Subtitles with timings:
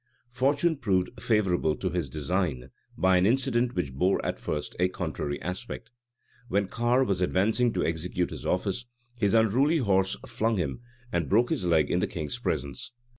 [0.31, 5.39] Fortune proved favorable to his design, by an incident which bore at first a contrary
[5.43, 5.91] aspect.
[6.47, 8.85] When Carre was advancing to execute his office,
[9.19, 10.79] his unruly horse flung him,
[11.11, 12.93] and broke his leg in the king's presence.